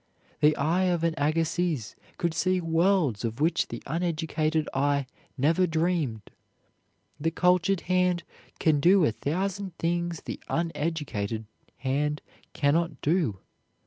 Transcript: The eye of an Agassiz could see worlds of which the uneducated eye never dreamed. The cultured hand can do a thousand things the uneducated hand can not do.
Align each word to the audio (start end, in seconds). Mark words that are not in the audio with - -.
The 0.39 0.55
eye 0.57 0.85
of 0.85 1.03
an 1.03 1.13
Agassiz 1.15 1.95
could 2.17 2.33
see 2.33 2.59
worlds 2.59 3.23
of 3.23 3.39
which 3.39 3.67
the 3.67 3.83
uneducated 3.85 4.67
eye 4.73 5.05
never 5.37 5.67
dreamed. 5.67 6.31
The 7.19 7.29
cultured 7.29 7.81
hand 7.81 8.23
can 8.57 8.79
do 8.79 9.05
a 9.05 9.11
thousand 9.11 9.77
things 9.77 10.21
the 10.25 10.39
uneducated 10.49 11.45
hand 11.81 12.23
can 12.53 12.73
not 12.73 12.99
do. 13.01 13.41